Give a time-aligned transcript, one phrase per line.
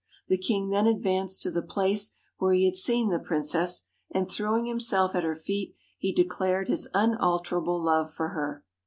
[0.29, 4.65] The king then advanced to the place where he had seen the princess, and throwing
[4.65, 8.65] himself at her feet he de clared his unalterable love for her.